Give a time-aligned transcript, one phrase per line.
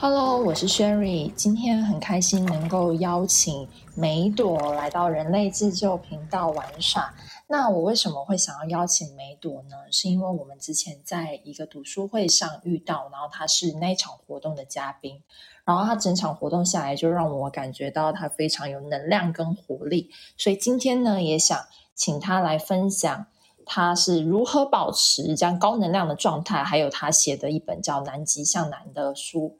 [0.00, 7.12] Hello，我是 Sherry，今天很开心能够邀请梅朵来到人类自救频道玩耍。
[7.48, 9.74] 那我为什么会想要邀请梅朵呢？
[9.90, 15.20] 是因为我们之前在一个读书会上遇到，然后她是那场活动的嘉宾，
[15.64, 21.58] 然后她整场活动下来就让我感觉到她非常有能量跟活力，所以今天呢也想
[21.96, 23.26] 请她来分享
[23.66, 29.58] 他是如何保持这样高能量的状态，还有他写的一本叫《南极向南》的书。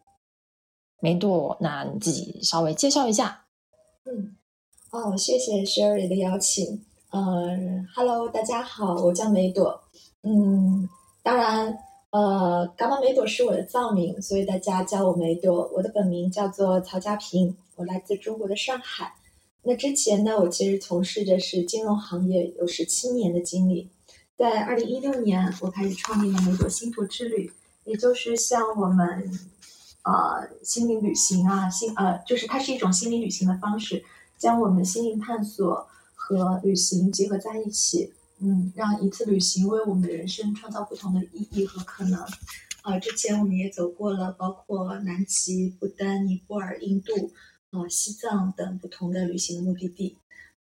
[1.00, 3.44] 梅朵，那你自己稍微介绍一下。
[4.04, 4.34] 嗯，
[4.90, 6.84] 哦，谢谢 Sherry 的邀请。
[7.10, 9.80] 嗯，Hello，大家好，我叫梅朵。
[10.22, 10.88] 嗯，
[11.22, 11.78] 当然，
[12.10, 15.70] 呃，伽马梅朵是我的藏名，所以大家叫我梅朵。
[15.72, 19.14] 我的本名叫做曹家平，我来自中国的上海。
[19.62, 23.88] 那之前呢，我其实从事的是金融行业，有十七年的经历。
[24.36, 27.52] 在二零一六年，我开始创立了梅朵星图之旅，
[27.84, 29.30] 也就是像我们。
[30.02, 34.02] 呃，心灵旅行啊，心呃，就是它是一种心灵旅行的方式，
[34.38, 42.24] 将我们的心灵探索和旅行结合在一起，嗯，让一次旅行为我们的人生创造不同的意义和可能。
[42.82, 47.32] 啊，之前我们也走过了，包括南极、不丹、尼泊尔、印度、
[47.70, 50.16] 啊西藏等不同的旅行的目的地。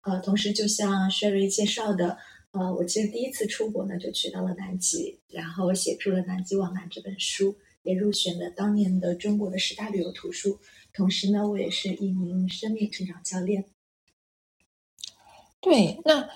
[0.02, 2.18] 呃，同时就像 Sherry 介绍的，
[2.52, 7.56] 呃，我其实第一次出国呢，就去到了南极，然后写出了《南极往南》这本书。
[7.82, 10.58] 也入选了当年的中国的十大旅游图书。
[10.92, 13.64] 同时呢，我也是一名生命成长教练。
[15.60, 16.28] 对，那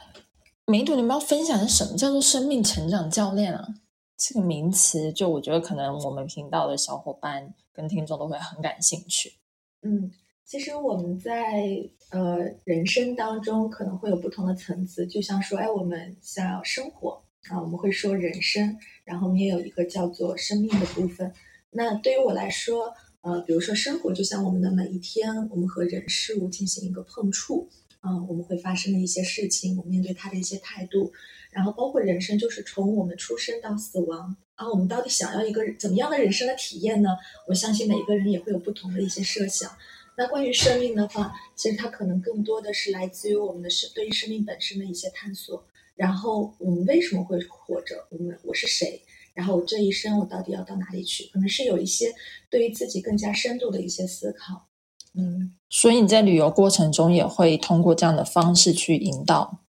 [0.64, 3.75] 梅朵，你们要分享的什么叫做生命成长教练啊？
[4.16, 9.34] 这个名词，就我觉得可能我们频道的小伙伴跟听众都会很感兴趣。
[9.83, 10.10] 嗯，
[10.44, 17.22] 其实我们在呃人生当中可能会有不同的层次，就像说，哎，我们想要生活。
[17.50, 21.32] 啊，我们会说人生，然后我们也有一个叫做生命的部分。
[21.70, 27.69] 那对于我来说，呃，比如说生活就像我们的每一天，我们和人事物进行一个碰触，
[28.03, 31.12] 嗯，我们会发生的一些事情，我们面对它的一些态度，
[31.50, 37.10] 然后包括人生，就是从我们出生到死亡，啊，我们到底想要一个怎么样的人生的体验呢？
[37.47, 39.70] 我相信每一个人也会有不同的一些设想。
[40.16, 45.66] 那关于生命的话，其实它可能更多的是来自于我们的生对于生命本身的一些探索。
[45.96, 48.06] 然后我们为什么会活着？
[48.10, 49.02] 我们我是谁？
[49.32, 51.24] 然后我这一生我到底要到哪里去？
[51.32, 52.14] 可能是有一些
[52.50, 54.68] 对于自己更加深度的一些思考。
[55.14, 59.64] 嗯，所以你在旅游过程中也会通过这样的方式去引导。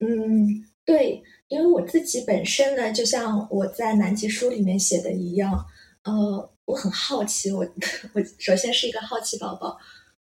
[0.00, 5.66] 嗯，对，因为我自己本身呢，就像我在南极书里面写的一样，
[6.04, 7.60] 呃，我很好奇，我
[8.14, 9.76] 我首先是一个好奇宝宝，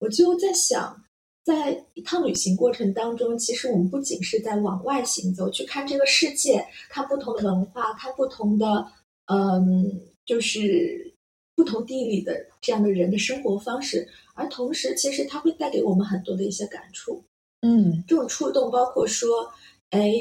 [0.00, 1.04] 我就在想。
[1.44, 8.86] 在一趟旅行过程当中，其实我们不仅是在往外行走，去看这个世界，看不同的文化，看不同的，
[9.26, 11.12] 嗯，就是
[11.56, 17.24] 不同地理的这样的人的生活方式，而同时，其实它会带给我们很多的一些感触。
[17.62, 19.52] 嗯，这种触动包括说，
[19.90, 20.12] 哎，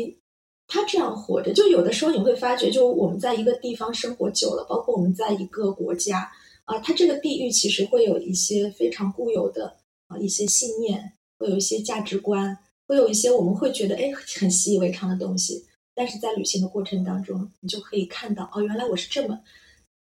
[0.68, 6.32] 他这样活着，就有的时候你会发觉，就我们在一个地方生活久了，包括我们在一个国家
[6.66, 9.78] 啊，它这个地域其实会有一些非常固有的。
[10.18, 12.58] 一些信念，会有一些价值观，
[12.88, 19.40] 会有一些我们会觉得哎很习以为常的东西，但是在旅行的过程当中，你就可以看到哦，原来我是这么，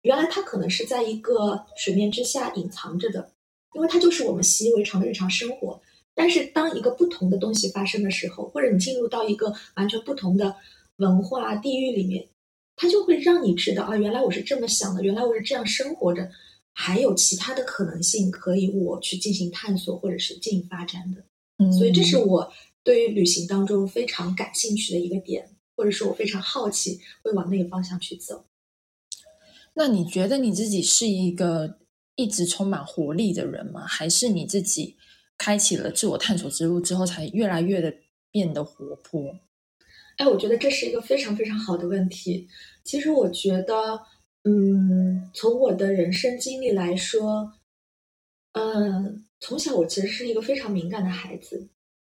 [0.02, 3.30] 原来它可能是在一个水面之下隐藏着的，
[3.74, 5.80] 因为它就是我们习以为常的日常生活。
[6.14, 10.54] 但是当一个不同的东西发生的时候，或者你进入到一个完全不同的
[10.96, 12.28] 文化地域里面，
[12.76, 16.30] 它就会让你知道啊，原来我是这么想的，原来我是这样生活着。
[16.74, 21.22] 还有其他的可能性可以我去进行探索或者是进行发展的，
[21.58, 22.50] 嗯，所以这是我
[22.82, 28.46] 对于旅行当中非常感兴趣的一个点，或者是我非常好奇会往那个方向去走。
[29.74, 31.78] 那你觉得你自己是一个
[32.16, 33.86] 一直充满活力的人吗？
[33.86, 34.96] 还是你自己
[35.36, 37.94] 开启了自我探索之路之后，才越来越的
[38.30, 39.38] 变得活泼？
[40.16, 42.48] 哎，我觉得这是一个非常非常好的问题。
[42.82, 44.00] 其实我觉得。
[44.44, 47.52] 嗯，从我的人生经历来说，
[48.52, 51.68] 嗯，从小我其实是一个非常敏感的孩子。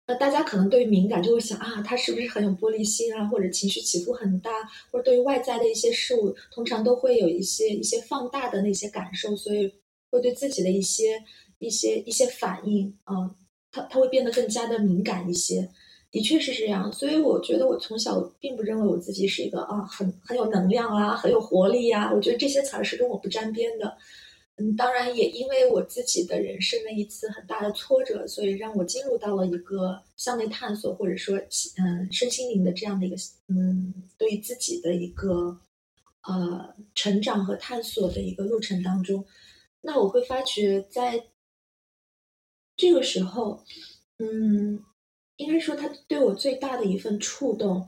[0.08, 4.52] 那大家可能对于敏感就会想啊，他是不是很有玻璃心啊，或者情绪起伏很大，
[4.92, 9.74] 或者对于外在的一些事物，通常都会有一些一些放大的那些感受，所以
[10.12, 11.24] 会对自己的一些
[11.60, 13.36] 一些一些反应，嗯，
[13.72, 15.70] 他他会变得更加的敏感一些。
[16.12, 22.12] 的确是这样，所以我觉得我从小并不认为我自己是一个啊很很有能量啊，很有活力呀。
[22.14, 23.98] 我觉得这些词儿是跟我不沾边的。
[24.58, 33.18] 嗯，当然也因为我自己的人生的一次很大的挫折，所以让我进入到了一个向内探索或者说嗯身心灵的这样的一个
[33.50, 35.60] 嗯对自己的一个
[36.24, 39.26] 呃成长和探索的一个路程当中。
[39.82, 41.22] 那我会发觉在
[42.78, 43.62] 这个时候，
[44.20, 44.82] 嗯，
[45.38, 47.88] 应该说他对我最大的一份触动，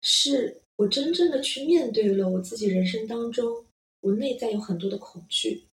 [0.00, 3.66] 是我真正的去面对了我自己人生当中
[4.00, 5.66] 我内在有很多的恐惧。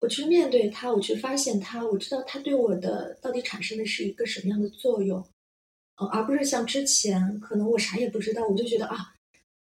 [0.00, 5.18] 我去面对它，我去发现它，我知道它对我的到底产生的是一个什么样的作用，
[5.96, 9.14] 呃，而不是像之前可能我啥也不知道，我就觉得啊，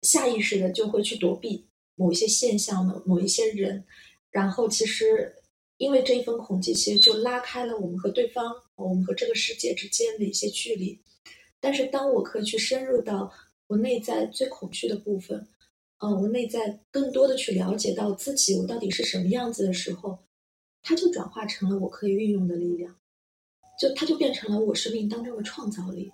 [0.00, 1.66] 下意识的就会去躲避
[1.96, 3.84] 某一些现象、的某一些人，
[4.30, 5.34] 然后其实
[5.76, 11.00] 因为这一份恐惧，其实就拉开了我们和对方、我们和这个世界之间的一些距离。
[11.60, 13.32] 但是当我可以去深入到
[13.66, 15.48] 我内在最恐惧的部分。
[15.98, 20.18] 嗯，我内在更多的去了解到自己，我到底是什么样子的时候，
[20.82, 22.94] 它就转化成了我可以运用的力量，
[23.80, 26.10] 就它就变成了我生命当中的创造力。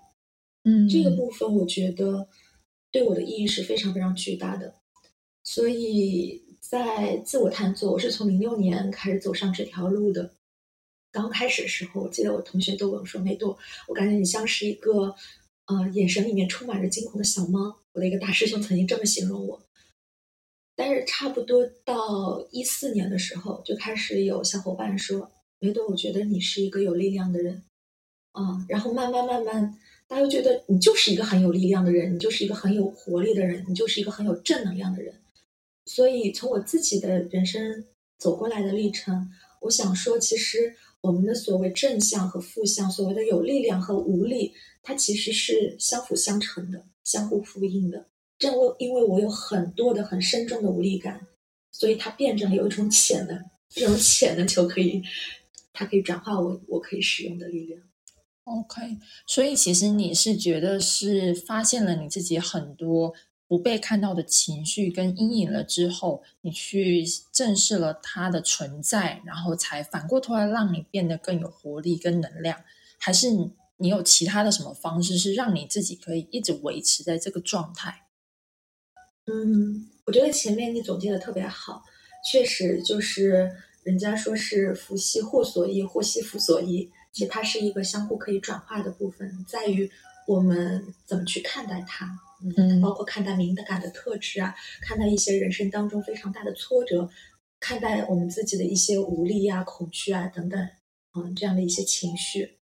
[0.65, 2.29] 嗯，这个部分我觉得
[2.93, 4.77] 对我的意义是非常非常巨大的。
[5.43, 10.31] 所以在自我探索，我是从零六年开始走上这条路的。
[11.11, 13.59] 刚开始的时候，我记得我同学都跟我说：“梅朵，
[13.89, 15.15] 我感觉你像是一个，
[15.67, 19.61] 呃，眼神里面充满着惊恐的小猫。”我的一个大师兄曾经这么形容我。
[20.77, 27.63] 但是差不多到一四年的时候，就开始有小伙伴说：“梅朵，我觉得你是一个有力量的人。”
[28.33, 35.13] 啊，然后慢慢慢慢，大家觉得你就是一个很有力量的人，你就是一个很有活力的人，你就是一个很有正能量的人。
[35.93, 37.85] 所以从我自己的人生
[38.17, 39.29] 走过来的历程，
[39.63, 44.55] 我想说，其实我们的所谓正向和负向，所谓的有力量和无力，
[44.85, 48.07] 它其实是相辅相成的，相互呼应的。
[48.39, 51.27] 正为因为我有很多的很深重的无力感，
[51.73, 55.03] 所以它变成有一种潜能，这种潜能就可以，
[55.73, 57.83] 它可以转化我我可以使用的力量。
[58.45, 58.97] OK，
[59.27, 63.13] 所以其实你是觉得是发现了你自己很多
[63.50, 72.62] 不被看到的情绪跟阴影了之后，你去正视了它的存在，然后才反过头来让你变得更有活力跟能量，
[72.97, 73.26] 还是
[73.79, 78.06] 你有其他的什么方式是让你自己可以一直维持在这个状态？
[79.26, 81.82] 嗯，我觉得前面你总结的特别好，
[82.31, 83.50] 确实就是
[83.82, 89.91] 人家说是福兮祸所依，祸兮福所依，其实它是一个相互可以转化的部分，在于
[90.29, 92.17] 我们怎么去看待它。
[92.57, 97.09] 嗯，包括看待敏感的特质啊，看待一些人生当中非常大的挫折，
[97.59, 100.61] 看待我们自己的一些无力啊、恐惧啊等等，
[101.15, 102.59] 嗯，这样的一些情绪。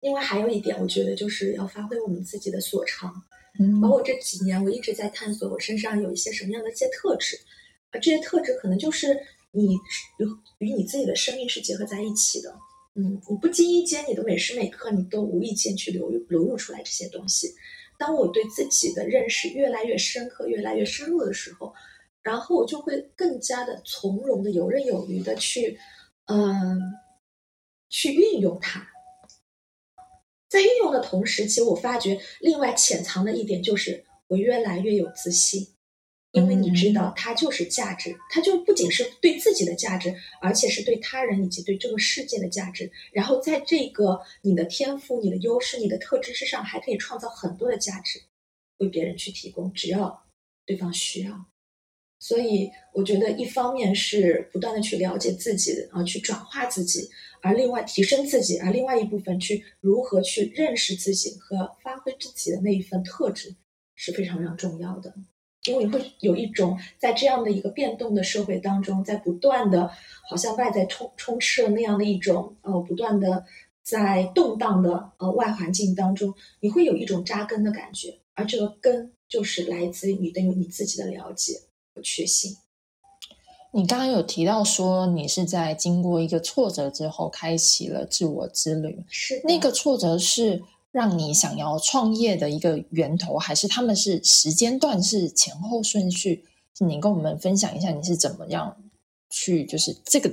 [0.00, 3.10] 另外还有一点，我觉得就是要发挥我们自己的所长。
[3.58, 7.36] 嗯包括这几年，我一直在探索我身上有一些什么样的一些特质，
[7.90, 9.18] 而这些特质可能就是
[9.50, 10.24] 你与
[10.58, 12.54] 与你自己的生命是结合在一起的。
[12.94, 17.52] 嗯，你不经意间，你的每时每刻，你都无意间去流流入出来这些东西。
[18.00, 21.74] 当我对自己的认识越来越深刻、越来越深入的时候，
[22.22, 25.78] 然后我就会更加的从容的、游刃有余的去，
[26.24, 26.80] 嗯，
[27.90, 28.88] 去运用它。
[30.48, 35.68] 在运用的同时，其实我发觉另外潜藏的一点就是我越来越有自信，
[36.32, 42.90] 因为你知道它就是价值，它就不仅是对自己的价值，而且是对他人以及对这个世界的价值。
[43.12, 48.20] 然后在这个你的天赋、你的优势、你的特质之上，还可以创造很多的价值，
[48.78, 50.24] 为别人去提供，只要
[50.64, 51.46] 对方需要。
[52.20, 57.08] 所以我觉得，一方面是不断的去了解自己，啊，去转化自己；
[57.40, 63.56] 而另外提升自己，而另外一部分去如何去认识自己和发挥自己的那一份特质，
[63.94, 65.14] 是非常非常重要的。
[65.64, 69.90] 因为你会有一种在这样的一个变动的社会当中，在不断的，
[70.28, 73.44] 好像外在充充斥了那样的一种呃，不断的
[73.82, 81.60] 在动荡的呃外环境当中，你会有一种扎根的感觉，而这个根就是来自于你对于你自己的了解
[81.94, 82.00] 和。
[82.02, 82.56] 确信。
[83.72, 89.04] 你刚刚有提到说，你是在经过一个挫折之后，开启了自我之旅。
[89.08, 90.60] 是那个挫折是
[90.92, 96.44] 让你想要创业的一个源头，还是他们是时间段是前后顺序？
[96.78, 98.76] 你跟我们分享一下，你是怎么样
[99.28, 99.64] 去？
[99.64, 100.32] 就是这个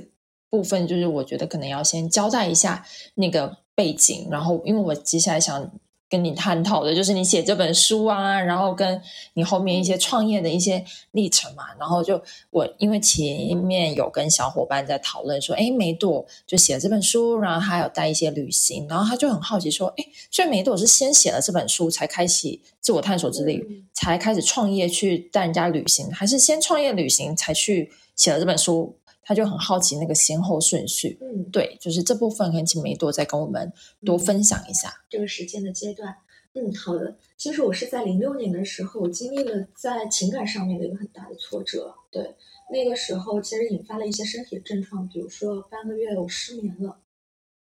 [0.50, 5.70] 部分，就是我觉得可能要先交代一下那个背景，然后因为我接下来想。
[6.08, 9.00] 跟你探讨的就是你写这本书啊，然后跟
[9.34, 11.64] 你后面一些创业的一些历程嘛。
[11.78, 28.96] 然后就我因为前面有跟小伙伴在讨论说，哎，梅朵就写了这本书，然后还有带一些旅行，然后他就很好奇说，哎，所以梅朵是先写了这本书才开启自我探索之旅，才开始创业去带人家旅行，还是先创业旅行才去写了这本书？
[29.28, 33.70] 他就很好奇那个先后顺序，嗯，对，就是这部分，可以请梅朵再跟我们
[34.02, 36.16] 多分享一下这个时间的阶段。
[36.54, 37.14] 嗯，好的。
[37.36, 41.94] 其实我是在零六年的时候，经历了在情感上面的一个很大的挫折。
[42.10, 42.36] 对，
[42.72, 46.98] 那个时候其实引发了一些身体的症状，比如说半个月我失眠了，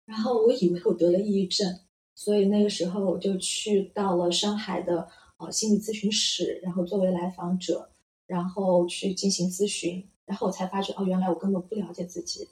[0.06, 1.80] 然后我以为我得了抑郁症，
[2.14, 5.06] 所以那个时候我就去到了上海的
[5.36, 7.90] 呃心理咨询室，然后作为来访者，
[8.26, 12.48] 然后去进行咨询，然后我才发觉哦，原来我根本不了解自己。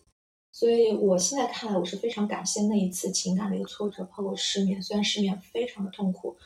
[0.52, 4.82] 所以我现在看来，我是非常感谢那一次情感的一个挫折，包括失眠。
[4.82, 6.36] 虽然失眠非常的痛苦，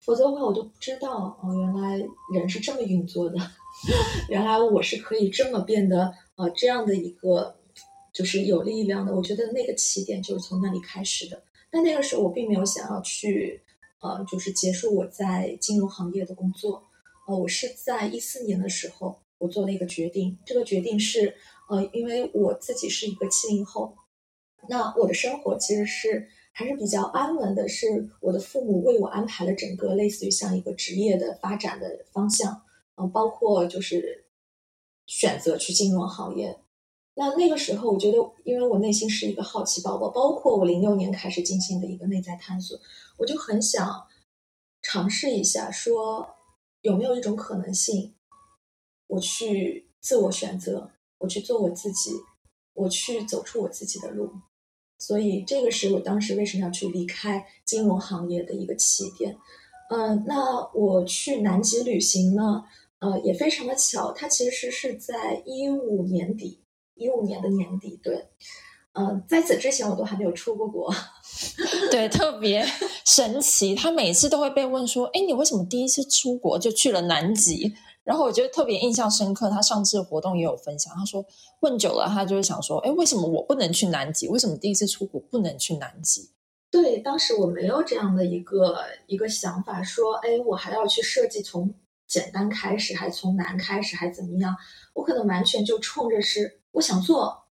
[0.00, 3.36] 否则的话我都不知道哦，原来人是这么运作的，
[4.30, 7.56] 原来我是可以这么变得呃这样的一个
[8.12, 9.12] 就是有力量的。
[9.12, 11.42] 我觉得那个起点就是从那里开始的。
[11.68, 13.60] 但那个时候我并没有想要去
[13.98, 16.80] 呃就是结束我在金融行业的工作，
[17.26, 21.36] 呃，我是在一四年的时候我做了一个决定，这个决定是。
[21.66, 23.96] 呃，因为我自己是一个七零后，
[24.68, 32.60] 那我的生活其实是还是比较安稳的，是我的父母为我安排了整个类似于像一个职业的发展的方向，
[32.96, 34.26] 嗯，包括就是
[35.06, 36.58] 选择去金融行业。
[37.14, 42.78] 那那个时候，我觉得，因为我内心是一个好奇宝宝，包括我零六年开始进行的一个内在探索，
[43.16, 44.06] 我就很想
[44.82, 46.28] 尝试一下，说
[46.82, 48.13] 有没有一种可能性，
[49.06, 50.90] 我去自我选择。
[51.18, 52.10] 我去做我自己，
[52.74, 54.30] 我去走出我自己的路，
[54.98, 59.34] 所以这个是我当时为什么要去离开金融行业的一个起点。
[59.88, 62.64] 嗯，那我去南极旅行呢，
[62.98, 66.60] 呃，也非常的巧，它其实是在一五年底，
[66.94, 68.28] 一五年的年底，对，
[68.92, 70.92] 嗯，在此之前我都还没有出过国，
[71.90, 72.66] 对，特别
[73.06, 77.72] 神奇，他每次都会被问说，哎，你为什么第一次出国就去了南极？
[78.04, 80.94] 然后我觉得特别印象深刻，他上次活动也有分享。
[80.94, 81.24] 他说
[81.60, 84.28] 问久了，他就是想说，哎，为什么我不能去南极？
[84.28, 86.30] 为什么第一次出国不能去南极？
[86.70, 91.72] 对，当时我没有这样的一个一个想法，说，哎，我还要去设计从
[92.06, 94.54] 简单开始，还从难开始，还怎么样？
[94.92, 97.46] 我可能完全就冲着是我想做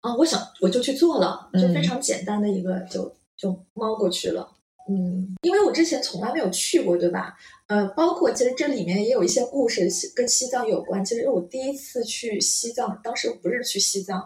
[0.00, 4.48] 啊，我想我就去做了，就非常简单的一个，就就猫过去了。
[4.88, 7.36] 嗯，因为我之前从来没有去过，对吧？
[7.68, 11.04] 呃，包括其实这里面也有一些故事跟西藏有关。
[11.04, 14.20] 其实我第一次去西藏，当时不是去西藏，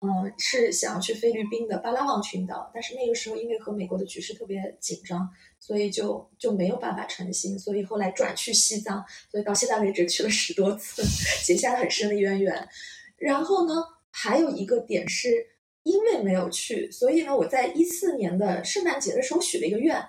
[0.00, 2.70] 嗯，是想要去菲律宾的巴拉望群岛。
[2.74, 5.28] 但是那个时候因为和美国的局势特别紧张，
[5.58, 7.58] 所以就就没有办法成行。
[7.58, 11.02] 所以后来转去西藏，所以到现在为止去了十多次，
[11.42, 12.68] 结下了很深的渊源。
[13.16, 15.51] 然后呢，还有一个点是。
[15.84, 20.00] 因为没有去，所以呢，我在一四年的圣诞节的时候许了一个愿，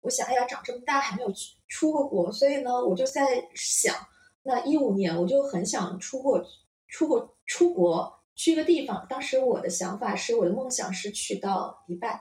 [0.00, 1.32] 我想，哎呀，长这么大还没有
[1.68, 3.94] 出过国，所以呢，我就在想，
[4.42, 6.42] 那一五年我就很想出国，
[6.88, 9.06] 出国出国去一个地方。
[9.08, 12.20] 当时我的想法是，我的梦想是去到迪拜，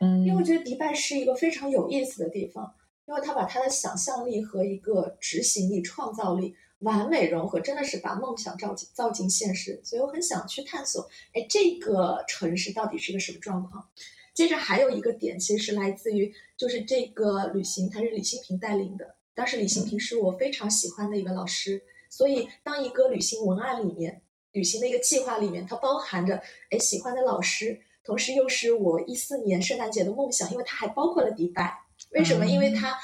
[0.00, 2.74] 嗯，因为我觉得迪拜是一个非常有意思的地方，
[3.06, 6.54] 因为他把他的想象力和一个执行力、创造力。
[6.86, 11.02] 完美融合，真的是把梦想照进造进现实，所以我很想去探索，
[11.32, 13.88] 哎，这个城市到底是个什么状况？
[14.32, 19.16] 接着还有一个点，其实是来自于，就是这个旅行，它是李新平带领的。
[19.34, 26.40] 当时李新平是我非常喜欢的一个老师，所以当一个旅行文案里面，旅行的一个计划里面，它包含着
[26.70, 31.80] 哎喜欢的老师，同时又是我一四年圣诞节的梦想，因为它还包括了迪拜。
[32.10, 32.46] 为什么？
[32.46, 32.96] 因为它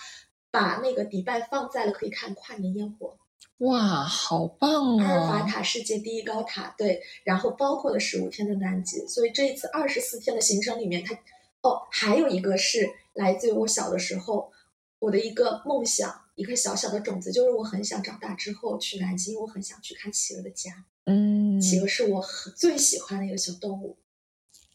[0.53, 3.19] 把那个迪拜放在了可以看跨年烟火。
[3.59, 5.05] 哇，好棒啊！
[5.05, 11.15] 阿尔法塔世界第一高塔，对，然后包括了十五天的南极，所以这一次二十四天的行程里面，它
[11.63, 14.51] 哦，还有一个是来自于我小的时候
[14.99, 20.85] 我的一个梦想，一个小小的种子，就是我很想长大之后去南极，我很想去看企鹅的家。
[21.05, 23.97] 嗯，企鹅是我很最喜欢的一个小动物。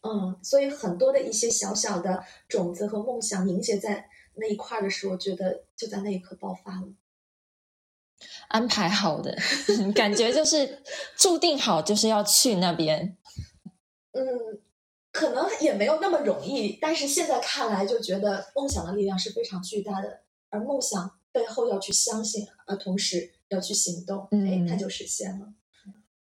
[0.00, 6.88] 嗯，所以很多的一些小小的种子和梦想凝结在那一块的时候，我觉得就在那一刻爆发了。
[8.48, 9.36] 安排好的
[9.94, 10.82] 感觉就是
[11.16, 13.16] 注定好，就是要去那边。
[14.12, 14.60] 嗯，
[15.12, 20.20] 可能也没有那么容易，但是现在看来就觉得梦想的力量是非常巨大的，
[20.50, 25.52] 而梦想背后要去相信，而同时要去行动，哎，它就实现了。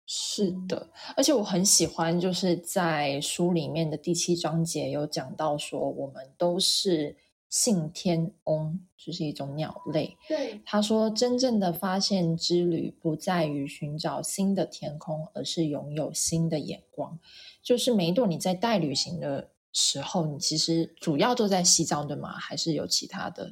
[0.06, 7.18] 是的，而且我很喜欢，就是在书里面的第七章节有讲到说，我们都是。
[7.54, 10.18] 信天翁就是一种鸟类。
[10.28, 17.20] 对，他说，真正的发现之旅不在于寻找新的天空，而是拥有新的眼光。
[17.62, 22.32] 就是每一朵，你在带旅行的时候，你其实主要都在西藏，对吗？
[22.32, 23.52] 还是有其他的？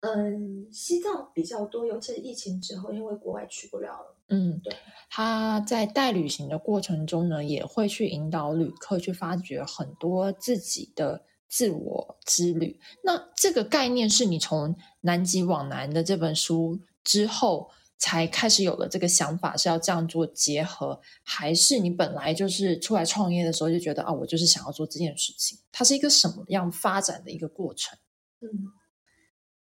[0.00, 4.16] 嗯，西藏比较多，尤其是疫情之后，因为国外去不了了。
[4.30, 4.74] 嗯，对。
[5.08, 11.22] 他在带旅行的过程中呢，也会去引导旅客去发掘很多自己的。
[11.48, 12.78] 自我之旅。
[13.02, 25.58] 那这个概念是你从南极往南的这本书之后才开始有了这个想法，是要这样做结合，还是你本来就是出来创业的时候就觉得啊，我就是想要做这件事情？
[25.72, 27.98] 它是一个什么样发展的一个过程？
[28.40, 28.48] 嗯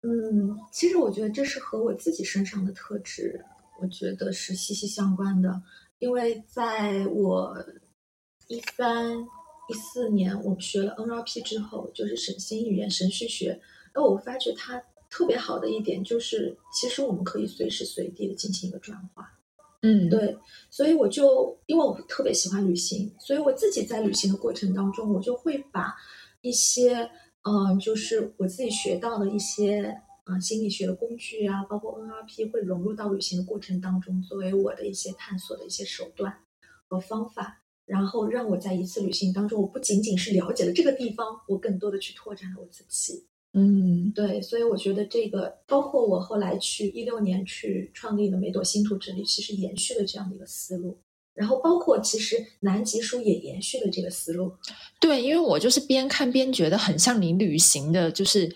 [0.03, 3.45] 嗯，其实我觉得这是和我自己身上的特质，
[3.79, 5.61] 我觉得是息息相关的。
[5.99, 7.55] 因为在我
[8.47, 9.15] 一三
[9.71, 13.61] 一四年，我们学了 NLP 之后，就是神经语言神序学，
[13.95, 19.31] 那我发觉它特别好的一点就是，其实我们可以随时随地的进行一个转化。
[19.83, 20.37] 嗯，对，
[20.69, 25.95] 所以我就因为我特别喜欢旅行，所以我自己在旅行的过程当中，我就会把
[26.41, 27.09] 一些
[27.43, 30.01] 嗯，就是我自己学到的一些。
[30.23, 36.37] 啊，心理学的工具啊，包括 NLP 会融入到旅行的过程当中，作为我的一些探索的一些手段
[36.87, 43.25] 和方法，然后让我在一次旅行当中，我不仅仅是了解了这个地方，我更多的去拓展了我自己。
[43.53, 50.97] 嗯，对，所以我觉得这个，包括我后来去一六年去创立的梅朵星图之旅，其实延续了这样的一个思路。
[51.33, 54.53] 然后包括其实南极书也延续了这个思路。
[54.99, 58.53] 对，因为我就是边看边觉得很像你旅行的，就是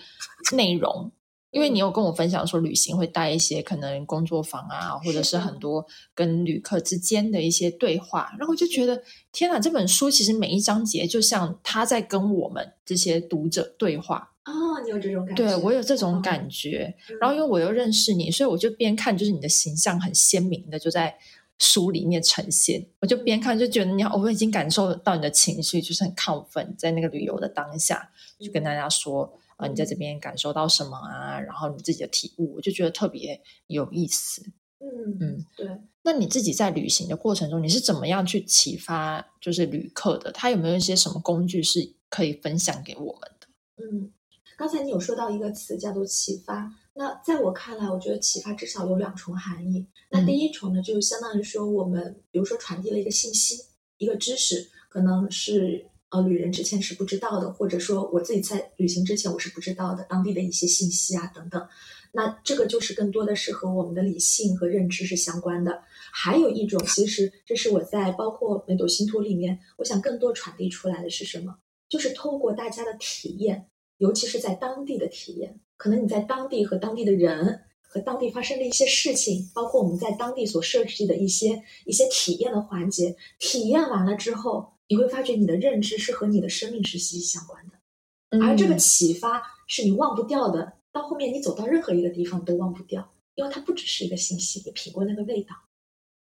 [0.56, 1.12] 内容。
[1.56, 14.52] 因为你有跟我分享说，旅行会带一些可能工作坊啊，或者是很多跟旅客之间的一些对话，然后我就觉得天哪，这本书其实每一章节就像他在跟我们这些读者对话哦，
[14.84, 15.46] 你有这种感觉？
[15.46, 16.94] 对我有这种感觉。
[17.22, 21.16] 然后因为我又认识你，所以我就边看，就是你的形象很鲜明的就在
[21.60, 28.10] 书里面呈现，我就边看就觉得你，我已经感受到你的情绪，就是很亢奋，在那个旅游的当下，
[28.42, 29.40] 就跟大家说。
[29.58, 31.40] 啊，你在这边感受到什么啊？
[31.40, 34.44] 然后你自己的体悟，我就觉得特别有意思。
[34.80, 35.68] 嗯嗯，对。
[36.04, 40.32] 那你自己在旅行的过程中，你是怎么样去启发就是旅客的？
[40.32, 43.48] 他有没有一些什么工具是可以分享给我们的？
[43.78, 44.12] 嗯，
[44.58, 46.72] 刚才你有说到一个词叫做启发。
[46.94, 49.88] 那在我看来，我觉得启发至少有两重含义。
[50.12, 53.56] 那第一重呢，就相当于说我们比如说传递了一个信息、
[53.98, 55.86] 一个知识，可能是。
[56.10, 61.68] 呃，旅人之前是不知道的，或者说我自己在旅行之前我是不知道的当地的一些信息啊等等。
[62.14, 65.84] 那这个就是更多的是和我们的理性和认知是相关的。
[66.14, 71.58] 还有一种，其实这是我在包括梅朵星图里面，我想更多传递出来的是什么？
[71.90, 84.75] 就是透过大家的体验，尤其是在当地的体验，可能你在当地和当地的人和当地发生的一些事情，包括我们在当地所设计的一些一些体验的环节，体验完了之后。
[84.88, 90.74] 你会发觉你的认知是和你的生命是息息相关的，而这个启发是你忘不掉的。
[90.92, 95.56] 到后面你走到任何一个地方都忘不掉，因为它不只是一个信息，你品过那个味道。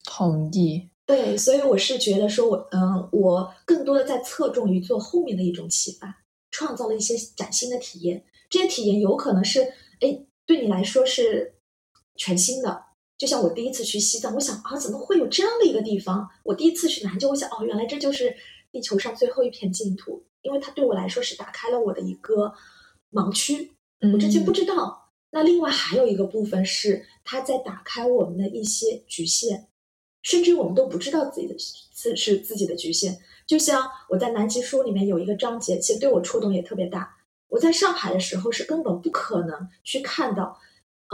[0.04, 0.88] 同意。
[1.04, 8.24] 对，所以我是觉得说，我嗯，我更多的在侧重于做后面的一种启发，创造了一些崭新的体验。
[8.48, 9.60] 这些体验有可能是，
[10.00, 11.56] 哎，对你来说是
[12.16, 12.84] 全新的。
[13.24, 16.28] 就像我第一次去西藏，我想啊，怎么会有这样的一个地方？
[16.42, 18.36] 我第一次去南极，我想哦，原来这就是
[18.70, 22.52] 地球上最后一片净土，因为它对我来说是打开了我的一个
[23.10, 23.72] 盲区，
[24.12, 25.10] 我之前不知道。
[25.30, 29.68] 那另外还有一个部分是，它在打开我们的一些局限，
[30.20, 31.54] 甚至我们都不知道自己的
[31.94, 33.18] 自是自己的局限。
[33.46, 37.16] 就像我在南极书里面有一个章节，其实对我触动也特别大。
[37.48, 40.60] 我在上海的时候是根本不可能去看到。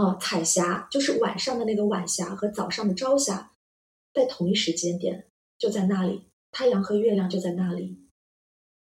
[0.00, 3.50] 呃，彩霞就是晚上的那个晚霞和早上的朝霞，
[4.14, 5.26] 在同一时间点
[5.58, 7.98] 就在那里，太阳和月亮就在那里。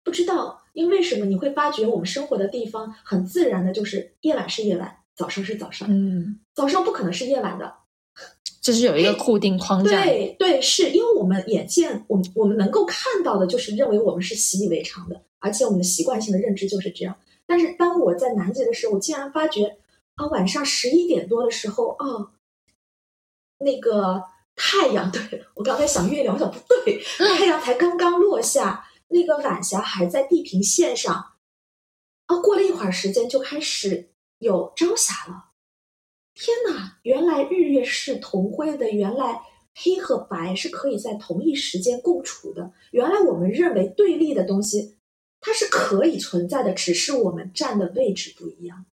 [0.04, 5.88] 不知道因为什么，你会发觉我们生活的地方很自然的，就是夜晚是夜晚，早上是早上。
[5.90, 7.74] 嗯，早上不可能是夜晚的，
[8.62, 10.04] 这是有一个固定框架。
[10.04, 17.18] 对对，是因为我们眼见，我们我们能够看到的，就是认为我们是习以为常的，而且我们的习惯性的认知就是这样。
[17.48, 19.78] 但是当我在南极的时候，我竟然发觉。
[20.15, 22.32] 啊，晚上十一点多的时候，哦，
[23.60, 24.24] 那个
[24.56, 31.13] 太阳， 对我刚才想月亮，我想不对， 太阳才刚刚落下，那个晚霞还在地平线上，
[32.28, 35.52] 啊，过了一会儿时间就开始有朝霞了。
[36.34, 39.41] 天哪，原来日月是同辉的，原来
[39.76, 44.97] 黑和白是可以在同一时间共处的，原来我们认为对立的东西，
[45.39, 48.86] 它是可以存在的，只是我们站的位置不一样。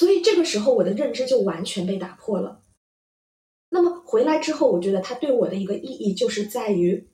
[0.00, 2.62] 所以这个时候，我的认知就完全被打破了。
[3.68, 7.10] 那么回来之后，我觉得它对我的一个意义就是在于，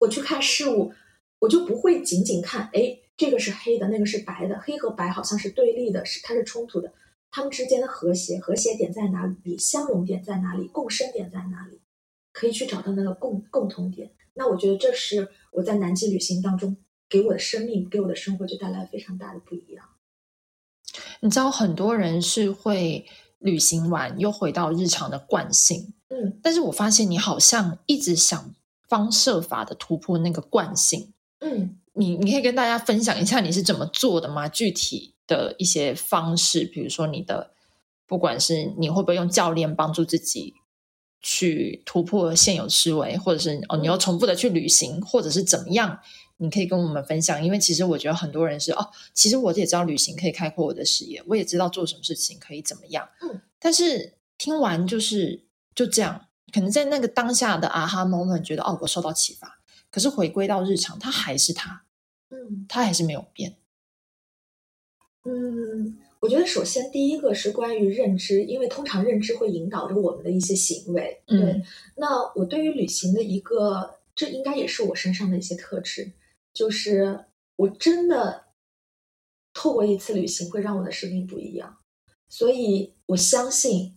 [0.00, 0.92] 我去看事物，
[1.38, 6.92] 我就不会仅仅看，哎，这个是黑的，那个是白的，黑和白好像是对立的，是它是冲突的，
[7.30, 9.56] 它们之间的和谐，和谐点在哪里？
[9.56, 10.66] 相容点在哪里？
[10.66, 11.80] 共生点在哪里？
[12.32, 14.10] 可以去找到那个共共同点。
[14.34, 16.76] 那我觉得这是我在南极旅行当中
[17.08, 19.88] 给我的生命、给我的生活就带来非常大的不一样。
[21.20, 23.06] 你知道，很多人是会
[23.38, 28.54] 旅行完又回到日常的惯性，嗯但是我发现你好像一直想
[28.88, 31.12] 方设法的突破那个惯性。
[31.40, 34.48] 嗯你你可以跟大家分享一下你是怎么做的吗？
[34.48, 37.52] 具体的一些方式，比如说你的，
[38.06, 40.54] 不管是你会不会用教练帮助自己
[41.22, 45.98] 去突破现有思维，或者是哦你要重复的去旅行，或者是怎么样，
[46.38, 47.44] 你可以跟我们分享。
[47.44, 55.44] 因为其实我觉得很多人是哦，其实我也知道旅行可以开阔我的视野，我也知道做什么事情可以怎么样，嗯，但是听完就是
[55.74, 61.82] 就这样，可能在那个当下的啊哈 moment 觉得哦我受到启发，可是回归到日常，他还是他。
[62.28, 63.54] 嗯他还是没有变。
[65.24, 71.22] 嗯，我觉得首先第一个是关于认知，因为通常认知会引导着我们的一些行为。
[71.28, 71.62] 嗯对，
[71.94, 76.10] 那我对于旅行的一个，这应该也是我身上的一些特质，
[76.56, 78.46] 就是我真的
[79.52, 81.76] 透过一次旅行会让我的生命不一样，
[82.30, 83.94] 所以我相信，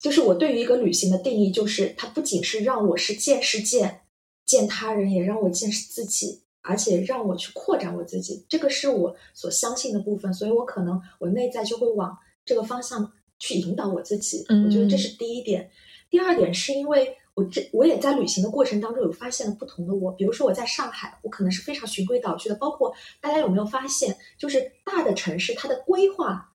[0.00, 4.00] 就是我对于一个旅行的定义，就是它不仅是让我是见世界、
[4.44, 6.42] 见他人，也让我见识自己。
[6.62, 14.44] 而且让我去扩展我自己，这个是我所相信的部分，所以我可能我内在就会往这个方向去引导我自己。
[14.50, 15.70] 嗯我觉得这是第一点。
[16.10, 26.52] 第二点是因为我这我也在旅行的过程当中有发现了不同的我，比如说我在上海，我可能是非常循规蹈矩的，包括大家有没有发现，就是大的城市它的规划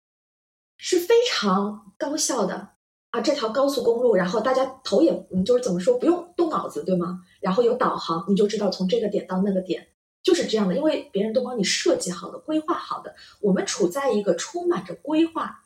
[0.77, 2.69] 是非常高效的。
[3.11, 7.21] 啊，这条高速公路，然后大家头也，嗯，就是怎么说，不用动脑子，对吗？
[7.39, 9.87] 然后有导航，你就知道从这个点到那个点，
[10.21, 13.15] 就是这样的，因为别人都帮你设计好的、规划好的。
[13.39, 15.63] 我们处在一个充满着规划、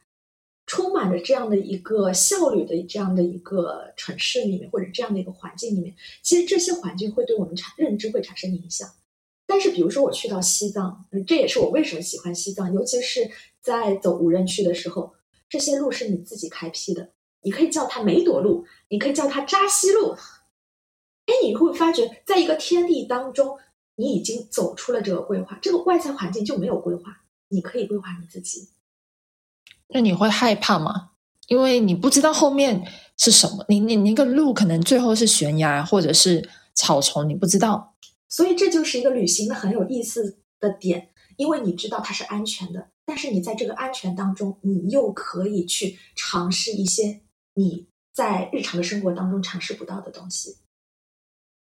[0.69, 8.87] 充满着这样的一个效率的这样的一个城市里面，或者这样的一个环境里面，其实这些环境会对我们产认知会产生影响。
[9.47, 13.27] 但是，比如说我去到西藏，这也是我为什么喜欢西藏，尤其是
[13.61, 15.11] 在走无人区的时候，
[15.49, 17.09] 这些路是你自己开辟的，
[17.41, 20.11] 你可以叫它梅朵路，你可以叫它扎西路。
[21.25, 23.57] 哎，你会发觉，在一个天地当中，
[23.95, 28.69] 你已经走出了这个规划，这个外在环境就没有规划，你可以规划你自己。
[29.93, 31.11] 那你会害怕吗？
[31.47, 32.85] 因为你不知道后面
[33.17, 37.95] 是什么，你你那个路可能最后是悬崖或者是草丛，你不知道。
[38.27, 47.21] 所以这就是一个旅行的很有意思的点，因为你知道它是安全的，但是你在这个安全当中，你又可以去尝试一些
[47.55, 50.57] 你在日常的生活当中尝试不到的东西。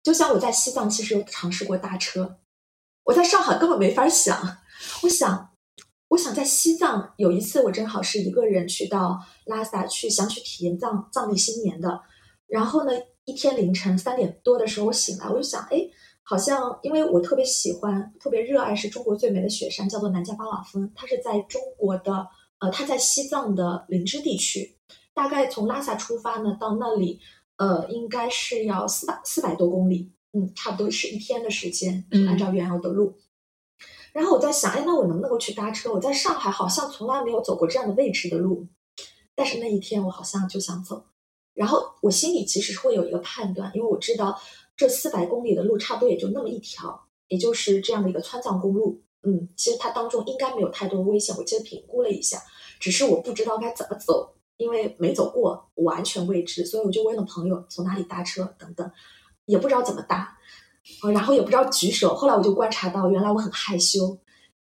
[0.01, 2.39] 就像我在西藏其实有尝试过大车，
[3.03, 4.57] 我在上海根本没法想。
[5.03, 5.51] 我想，
[6.17, 12.01] 我想在西藏有一次，我正好是一个人去到拉萨去，想去体验藏藏历新年的。
[12.47, 12.91] 然后呢，
[13.25, 15.87] 一天凌晨三点多的时候，我醒来，我就想，哎，
[16.23, 22.25] 好像因为我特别喜欢、特别热爱是中国最美的雪山，叫做南迦巴瓦峰，它是在中国的，
[22.57, 24.75] 呃，它在西藏的林芝地区，
[25.13, 27.19] 大概从拉萨出发呢，到那里。
[27.57, 33.15] 呃，应该是要四百四百多公里，嗯，差不多是一天的时间，就按照原有的路。
[34.17, 35.93] 然后我在想，哎，那我能不能够去搭车？
[35.93, 38.65] 我在上海好像从来没有走过这样的位置的路，
[39.35, 41.05] 但是那一天我好像就想走。
[41.53, 44.35] 然后我心里其实是会有一个判断，因为我知道
[44.75, 49.03] 这四百公里的路差不多也就那么一条，也就是这样的一个川藏公路。
[49.21, 52.41] 嗯，其实它当中应该没有太多危险，我其实评估了一下，
[52.79, 54.33] 只是我不知道该怎么走。
[54.57, 58.91] 因为没走过，完全未知，所以我就问了朋友从哪里搭车等等，
[59.45, 60.35] 也不知道怎么搭，
[61.03, 62.15] 呃然后也不知道举手。
[62.15, 64.17] 后来我就观察到，原来我很害羞，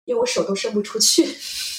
[0.04, 1.24] 因为我手都伸不出去。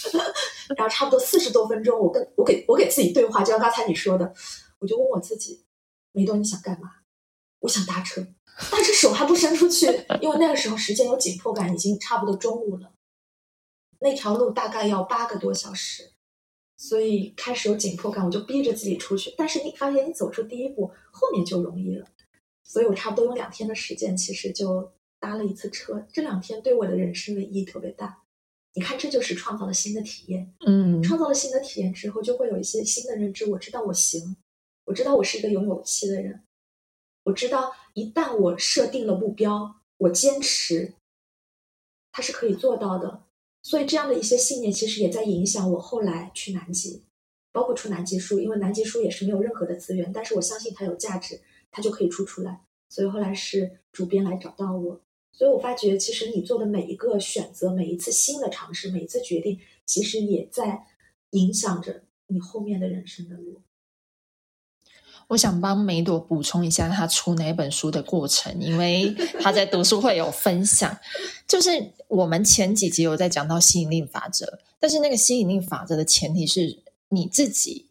[0.77, 4.33] 然后差不多四十多分钟，我跟我给我给自己对话，就像刚才你说的，
[4.79, 5.63] 我就问我自己，
[6.11, 6.89] 梅多你想干嘛？
[7.59, 8.25] 我想搭车，
[8.71, 9.85] 但是手还不伸出去，
[10.21, 12.91] 因为那个时候时间有紧迫感，已经差不多中午了。
[13.99, 16.11] 那条路大概要八个多小时。
[16.77, 19.33] 所以开始有紧迫感，我就逼着自己出去。
[19.37, 22.05] 但是你发现你走出第一步，后面就容易了。
[22.65, 26.05] 所以我差不多用两天的时间，其实就搭了一次车。
[26.11, 28.23] 这两天对我的人生的意义特别大。
[28.73, 30.53] 你看，这就是创造了新的体验。
[30.65, 33.45] 嗯创造了新的体验之后，就会有一些新的认知。
[33.51, 34.35] 我知道我行，
[34.83, 36.43] 我知道我是一个有勇气的人。
[37.23, 40.95] 我知道一旦我设定了目标，我坚持，
[42.11, 43.23] 它是可以做到的。
[43.63, 47.03] 所以这样的一些信念，其实也在影响我后来去南极，
[47.51, 51.39] 包括出南极书，因为南极书也是没有任何的资源，但是我相信它有价值，
[51.75, 52.61] 它就可以出出来。
[52.87, 55.01] 所以后来是主编来找到我，
[55.33, 60.85] 所以我发觉其实你做的每一个选择，每一次新的尝试，每一次决定，其实也在
[61.31, 63.61] 影响着你后面的人生的路。
[65.27, 70.97] 我想帮梅朵补充一下他出哪本书的过程，因为他在读书会有分享。
[71.47, 77.87] 就是我们前几集有在讲到吸引力法则，但是那个吸引力法则的前提是你自己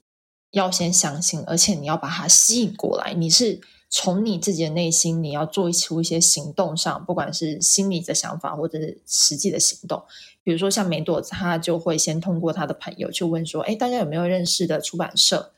[0.55, 3.12] 要先相信，而且你要把它吸引过来。
[3.12, 10.03] 你是从你自己的内心，你要做出一些行动上，不管是心理的想法或者是实际的行动。
[10.43, 15.53] 比如说像梅朵，他就会先通过他的朋友去问说：“哎，大家有没有认识的出版社？”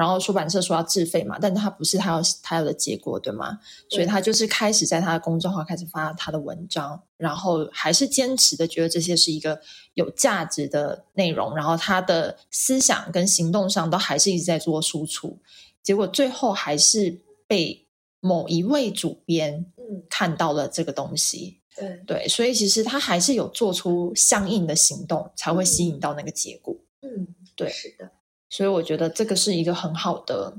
[0.00, 3.60] 然后出版社说要自费嘛，但他不是他要他要的结果，对吗？
[3.90, 9.60] 所以他就是开始在他的公众号开始发他的文章，然后还是坚持的觉得这些是一个
[9.92, 15.38] 有价值的内容，然后他的思想跟行动上都还是一直在做输出，
[15.82, 17.86] 结果最后还是被
[18.20, 20.02] 某一位主编嗯。
[20.08, 22.00] 看到了这个东西，对。
[22.06, 26.74] 对，所以其实他还是有做出相应的行动，才会吸引到那个结果。
[27.02, 27.68] 嗯对。
[27.68, 28.10] 是的
[28.50, 30.58] 所以我觉得这个是一个很好的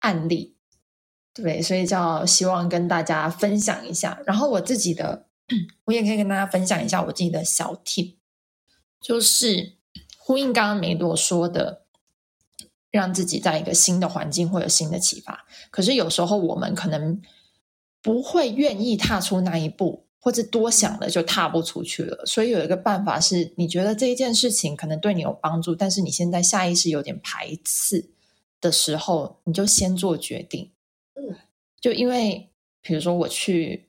[0.00, 0.56] 案例，
[1.32, 4.20] 对，所以叫希望跟大家分享一下。
[4.26, 5.26] 然后我自己的，
[5.84, 8.16] 我也可以跟大家分享一下我自己的小 tip，
[9.00, 9.76] 就是
[10.18, 11.84] 呼应刚刚梅朵说的，
[12.90, 15.46] 让自己在一个新的环境会有新的启发。
[15.70, 17.22] 可是有时候我们可能
[18.02, 22.24] 不会愿意踏出那一步，或者多想了就踏不出去了。
[22.26, 28.10] 所以有一个办法是，你觉得这一件事情可能对你有帮助，但是你现在下意识有点排斥
[28.60, 30.70] 的时候，你就先做决定。
[31.14, 31.36] 嗯，
[31.80, 32.50] 就因为
[32.80, 33.88] 比如说我去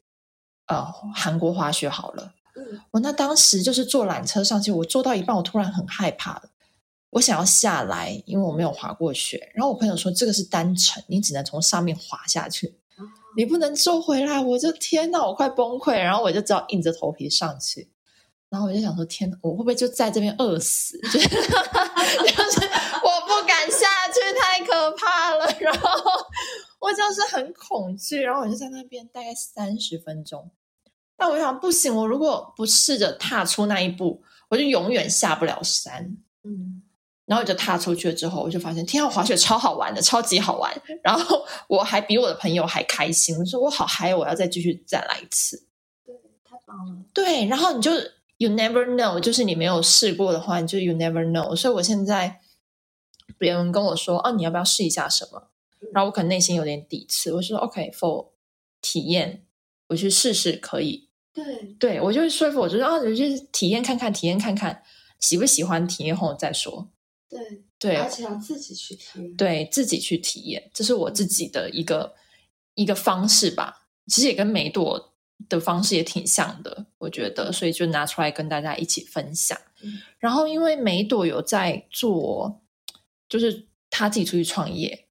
[0.68, 6.50] 呃韩国滑雪好了，嗯我那当时就是坐缆车上去，我坐到一半，我突然很害怕了。
[7.12, 9.52] 我想要下来，因为我没有滑过雪。
[9.56, 12.76] 然后我朋友说这个是单程，你只能从上面滑下去，
[13.40, 14.38] 你不能坐回来。
[14.42, 15.98] 我就天哪，我快崩溃。
[15.98, 17.90] 然后我就只好硬着头皮上去。
[18.50, 21.00] 然后我就想说，天，我会不会就在这边饿死？
[21.08, 25.50] 就是就是我不敢下去，太可怕了。
[25.62, 25.90] 然后
[26.82, 30.52] 我就是很恐惧，然后我就在那边大概三十分钟。
[31.16, 36.18] 但我想不行，我如果不试着踏出那一步，我就永远下不了山。
[36.44, 36.82] 嗯
[37.30, 40.82] 然后我就踏出去了之后，我就发现天啊，滑雪超好玩的，超级好玩。
[41.04, 45.68] 然后我还比我的朋友还开心，我说我好嗨，我要再继续再来一次。
[46.04, 47.06] 对，太棒了。
[47.14, 47.92] 对，然后你就
[48.38, 51.56] you never know，就是你没有试过的话，你就 you never know。
[51.56, 52.42] 所以我现在
[53.38, 55.50] 别人跟我说，哦，你要不要试一下什么？
[55.94, 58.30] 然后我可能内心有点抵触，我说 OK，for
[58.82, 59.46] 体验，
[59.90, 61.08] 我去试试可以。
[61.32, 64.82] 对对我就会说服我，就是啊，你去体验看看，体验看看，
[65.20, 66.90] 喜不喜欢，体验后再说。
[67.30, 69.36] 对，对，而且要自己去体验。
[69.36, 72.16] 对自己去体验，这是我自己的一个
[72.74, 73.88] 一个方式吧。
[74.08, 75.14] 其实也跟梅朵
[75.48, 79.56] 的方式也挺像的，我觉得，所以就拿出来跟大家一起分享。
[79.82, 82.62] 嗯然后，因为梅朵有在做，
[83.30, 85.06] 就是他自己出去创业。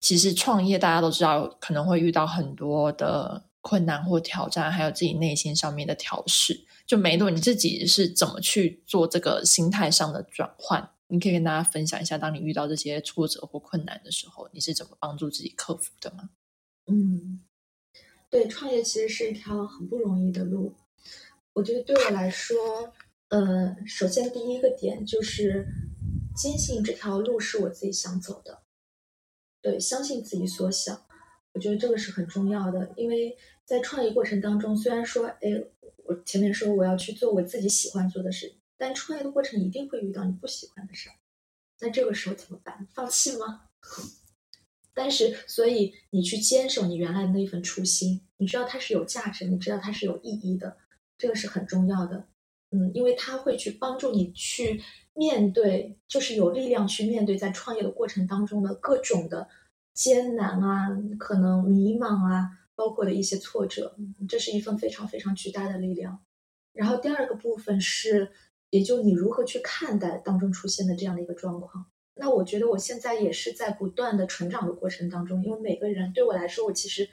[0.00, 6.64] 其实创业大家都知道，可能会遇到很多的困难或挑战，还有自己内心上面的调试。
[6.86, 10.90] 就梅朵你自己是怎么去做这个心态上的转换？
[11.08, 16.30] 你可以跟大家分享一下，当你遇到这些挫折或困难的时候，你是怎么帮助自己克服的吗？
[16.86, 17.42] 嗯，
[18.30, 20.74] 对，创业其实是一条很不容易的路。
[21.54, 22.92] 我觉得对我来说，
[23.28, 25.66] 呃，首先第一个点就是
[26.36, 28.62] 坚信这条路是我自己想走的，
[29.60, 31.06] 对，相信自己所想，
[31.52, 32.92] 我觉得这个是很重要的。
[32.96, 35.64] 因为在创业过程当中，虽然说，哎，
[36.04, 41.16] 我前面说我要去做我自己喜欢做的事，但创业的过程一定会遇到你不喜欢的事儿，
[41.80, 42.86] 那这个时候怎么办？
[42.94, 43.64] 放弃吗？
[44.94, 50.76] 但是，所以你去坚守你原来的那一份初心，你知道它是有价值，你知道它是有意义的，
[51.16, 52.26] 这个是很重要的。
[52.70, 54.82] 嗯，因为它会去帮助你去
[55.14, 59.48] 面对，就是有力量去面对在创业的过程当中的各种的
[59.94, 60.88] 艰难啊，
[61.18, 63.96] 可能迷茫啊，包括的一些挫折，
[64.28, 66.22] 这是一份非常非常巨大的力量。
[66.72, 68.30] 然后第二个部分是，
[68.70, 71.86] 也就你如何去看待当中出现的这样的一个状况。
[72.14, 77.08] 那我觉得我现在也是在不断的成长的过程当中，因为每个人对我来说，我其实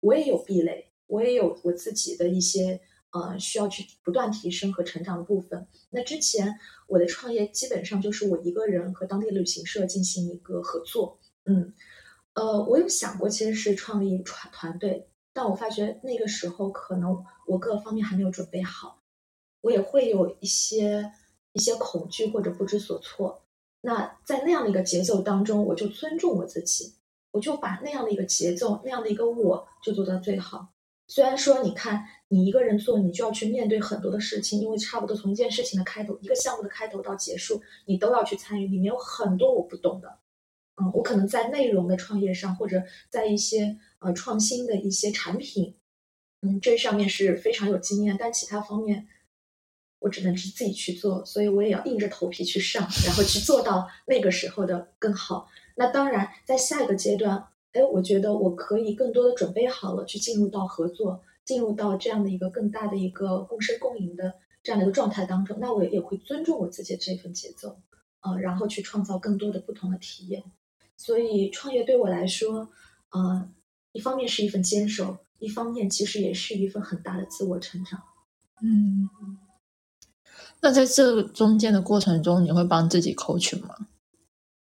[0.00, 2.80] 我也有壁垒，我也有我自己的一些
[3.12, 5.66] 呃需要去不断提升和成长的部分。
[5.90, 6.54] 那之前
[6.86, 11.72] 我的创业基本上就是我一个人和当地旅行社进行一个合作，嗯，
[12.34, 19.01] 呃，我有想过其实是创立团团队，但我发觉那个时候可能我各方面还没有准备好，
[19.62, 21.10] 我也会有一些
[21.54, 23.42] 一些恐惧或者不知所措。
[23.80, 26.94] 那在那样的一个节奏当中，我就尊重我自己，
[27.30, 30.68] 我就把那样的一个节奏，那样的一个我，就做到最好。
[31.08, 40.20] 虽然说，你看你一个人做，你就要去面对很多的事情，因为差不多从一件事情的开头，一个项目的开头到结束，你都要去参与，里面有很多我不懂的，
[40.80, 45.74] 嗯，我可能在内容的创业上，或者在一些呃创新的一些产品，
[46.40, 49.06] 嗯，这上面是非常有经验，但其他方面
[50.02, 55.48] 我只能是自己去做，所以我也要硬着头皮去上，然后去做到那个时候的更好。
[55.76, 65.56] 那当然，在下一个阶段，哎，我觉得我可以更多的准备好了，去进入到合作，进入到这样的一个更大的一个共生共赢的这样的一个状态当中。
[65.60, 67.78] 那我也会尊重我自己这份节奏，
[68.20, 70.42] 呃，然后去创造更多的不同的体验。
[70.96, 72.68] 所以，创业对我来说，
[73.10, 73.48] 呃，
[73.92, 78.00] 一方面是一份坚守，一方面其实也是一份很大的自我成长。
[78.62, 79.08] 嗯，
[80.60, 83.74] 那在这中间的过程中，你会帮自己 coach 吗？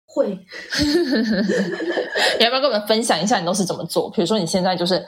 [0.04, 0.34] 会，
[2.38, 4.10] 你要不要跟我们分享一下你都是怎么做？
[4.10, 5.04] 比如说你现在就是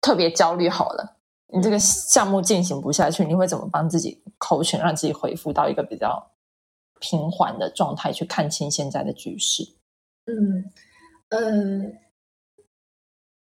[0.00, 1.16] 特别焦虑，好了，
[1.52, 6.30] 你这个项目进行不下去，你会怎么帮自己扣群，让自己恢复到一个比较
[7.00, 9.64] 平缓的状态，去看清现在的局势？
[10.26, 10.70] 嗯
[11.30, 11.40] 呃，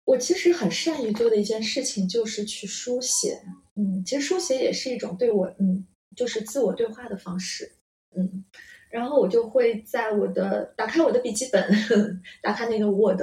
[0.04, 3.42] 我其实很善于做的一件事情就是去书写。
[3.76, 7.72] 嗯，其实书写也是一种对我，嗯，就是自我对话的方式。
[8.14, 8.44] 嗯。
[8.90, 11.66] 然后我就会在我的打开我的笔记本，
[12.42, 13.22] 打开那个 Word，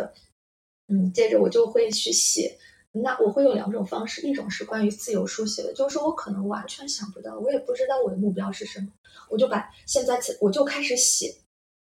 [0.87, 2.57] 嗯，接着我就会去写。
[2.91, 8.87] 那我会有两种方式，一种是关于自由书写的，就是我可能完全想不到，我也不知道我的目标是什么，
[9.29, 11.35] 我就把现在我就开始写，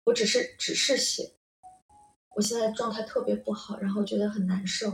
[0.04, 1.32] 我只是只是写。
[2.36, 4.90] 我现在状态特别不好，然后觉得很难受，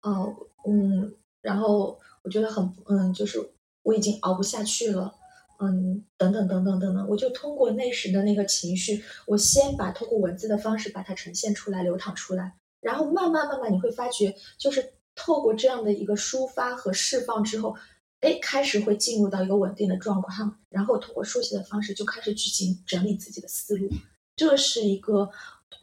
[0.00, 0.34] 哦，
[0.66, 3.38] 嗯，然后我觉得很嗯，就是
[3.82, 5.14] 我已经熬不下去了。
[5.64, 17.76] 嗯，等等等等等等，我就通过那时的那个情绪，我先把通过文字的方式把它呈现出来、流淌出来，然后慢慢慢慢你会发觉，就是透过这样的一个抒发和释放之后，
[18.22, 23.88] 哎，开始会进入到一个稳定的状况，然后通过书写的方式就开始去进整理自己的思路，
[24.34, 25.30] 这是一个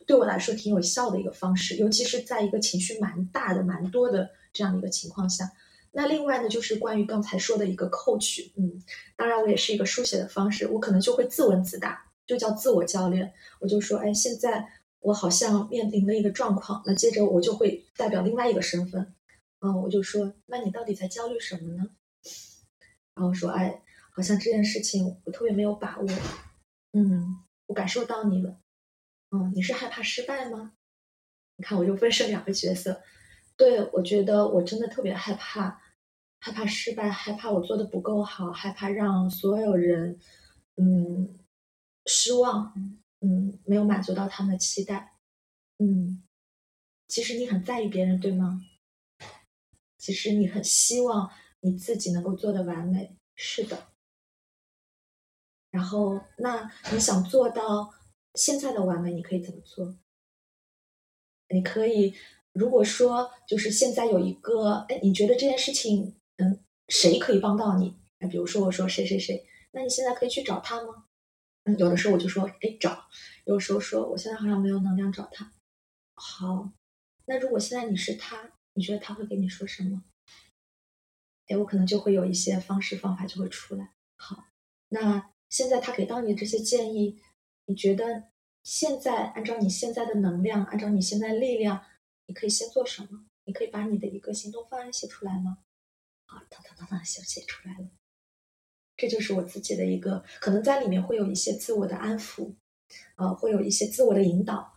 [0.05, 5.49] 对我来说挺有效的一个方式，尤其是在一个情绪蛮大的、蛮多的这样的一个情况下。
[5.91, 8.83] 那另外呢，就是关于刚才说的一个扣取嗯，
[9.15, 13.33] 当然我也是一个书写的方式，我可能就会自问自答，就叫自我教练。
[13.59, 14.67] 我就说，哎，现在
[14.99, 19.15] 我好像面临了一个状况，那接着我就会代表另外一个身份，
[19.61, 21.89] 嗯，我就说，那你到底在焦虑什么呢？
[23.15, 26.07] 然后说，哎，好像这件事情我特别没有把握，
[26.93, 28.59] 嗯，我感受到你了，
[29.31, 30.73] 嗯，你是害怕失败吗？
[31.57, 33.01] 你看，我就分设两个角色。
[33.59, 35.81] 对，我觉得我真的特别害怕，
[36.39, 40.17] 害怕失败，害怕我做的不够好，害怕让所有人，
[40.77, 41.37] 嗯，
[42.05, 42.73] 失望，
[43.19, 45.13] 嗯，没有满足到他们的期待，
[45.79, 46.23] 嗯，
[47.09, 48.65] 其实你很在意别人，对吗？
[49.97, 53.89] 其实你很希望你自己能够做的完美，是的。
[55.69, 57.93] 然后，那你想做到
[58.35, 59.97] 现在的完美，你可以怎么做？
[61.49, 62.15] 你可以。
[62.53, 67.95] 如果说就是现在有一个，哎，你觉得这件事情，嗯，谁可以帮到你？
[68.19, 71.05] 那比如说我说谁谁谁，那你现在可以去找他吗？
[71.63, 73.07] 嗯，有的时候我就说，哎，找。
[73.45, 75.53] 有时候说我现在好像没有能量找他。
[76.15, 76.71] 好，
[77.25, 80.03] 那如果现在你是他，你觉得他会给你说什么？
[81.47, 83.93] 哎，我可能就会有一些方式方法就会出来。
[84.17, 84.45] 好，
[84.89, 87.21] 那现在他给到你的这些建议，
[87.65, 88.25] 你觉得
[88.63, 91.85] 现在按照你现在的能量，按照你现在力量。
[92.29, 93.25] 你可以先做什么？
[93.45, 95.57] 你可以把你的一个行动方案写出来吗？
[96.27, 97.89] 好，当当当当，写写出来了。
[98.95, 102.53] 这就是我自己的一个，可能在里面会有一些自我的安抚，
[103.15, 104.73] 呃，会有一些自我的引导，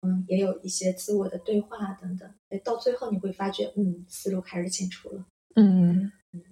[0.00, 2.28] 嗯，也有一些自我的对话等等。
[2.48, 5.24] 哎，到最后你会发觉，嗯，思路开始清楚了。
[5.54, 6.42] 嗯嗯，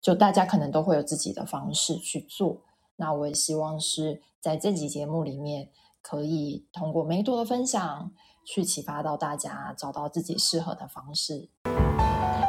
[0.00, 2.64] 就大家可能都会有自己的方式去做。
[2.96, 8.14] 那我也希望是在这集节目里面，可以通过梅朵的分享。
[8.44, 11.48] 去启发到大家，找到自己适合的方式。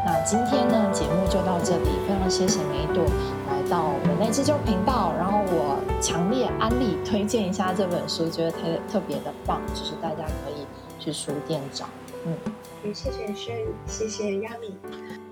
[0.05, 3.03] 那今天呢，节目就到这里，非常谢谢梅朵
[3.47, 5.11] 来到人类自救频道。
[5.17, 10.67] 然后我强烈安利推荐一下这本书，觉得特特别的棒，就是大家可以
[10.99, 11.87] 去书店找。
[12.25, 12.37] 嗯，
[12.83, 15.24] 也谢谢轩谢谢 Yami。